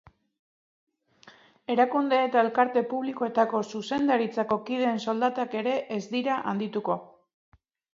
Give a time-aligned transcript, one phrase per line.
[1.73, 7.03] Erakunde eta elkarte publikoetako zuzendaritzako kideen soldatak ere ez dira handituko.